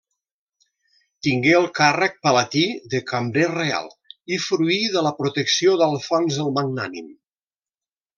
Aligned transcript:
Tingué 1.25 1.51
el 1.57 1.65
càrrec 1.79 2.15
palatí 2.27 2.63
de 2.93 3.01
cambrer 3.11 3.45
reial 3.51 3.91
i 4.37 4.39
fruí 4.49 4.79
de 4.97 5.05
la 5.09 5.13
protecció 5.23 5.77
d'Alfons 5.83 6.41
el 6.47 6.51
Magnànim. 6.57 7.13